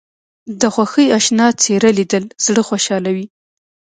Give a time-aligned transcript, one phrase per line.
[0.61, 3.25] د خوښۍ اشنا څېره لیدل زړه خوشحالوي